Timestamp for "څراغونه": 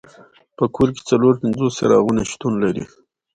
1.79-2.21